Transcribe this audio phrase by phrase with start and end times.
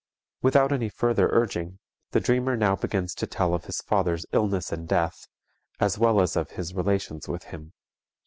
[0.41, 1.77] Without any further urging,
[2.09, 5.27] the dreamer now begins to tell of his father's illness and death
[5.79, 7.73] as well as of his relations with him.